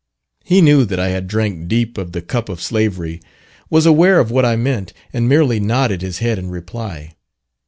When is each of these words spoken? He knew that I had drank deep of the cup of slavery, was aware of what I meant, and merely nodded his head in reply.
He 0.43 0.61
knew 0.63 0.83
that 0.85 0.99
I 0.99 1.09
had 1.09 1.27
drank 1.27 1.67
deep 1.67 1.95
of 1.95 2.11
the 2.11 2.23
cup 2.23 2.49
of 2.49 2.59
slavery, 2.59 3.21
was 3.69 3.85
aware 3.85 4.19
of 4.19 4.31
what 4.31 4.45
I 4.45 4.55
meant, 4.55 4.93
and 5.13 5.29
merely 5.29 5.59
nodded 5.59 6.01
his 6.01 6.17
head 6.17 6.39
in 6.39 6.49
reply. 6.49 7.13